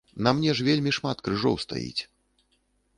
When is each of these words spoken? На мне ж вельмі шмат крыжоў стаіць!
На 0.27 0.31
мне 0.37 0.55
ж 0.59 0.65
вельмі 0.69 0.95
шмат 0.99 1.17
крыжоў 1.29 1.55
стаіць! 1.67 2.01